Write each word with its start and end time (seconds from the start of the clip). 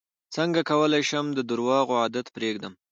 څنګه 0.35 0.59
کولی 0.71 1.01
شم 1.09 1.25
د 1.37 1.39
درواغو 1.49 1.93
عادت 2.03 2.27
پرېږدم 2.35 2.73